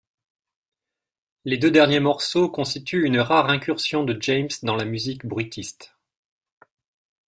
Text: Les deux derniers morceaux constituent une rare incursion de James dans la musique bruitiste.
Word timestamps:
Les 1.45 1.57
deux 1.59 1.69
derniers 1.69 1.99
morceaux 1.99 2.49
constituent 2.49 3.05
une 3.05 3.19
rare 3.19 3.51
incursion 3.51 4.03
de 4.03 4.19
James 4.19 4.47
dans 4.63 4.75
la 4.75 4.85
musique 4.85 5.27
bruitiste. 5.27 5.93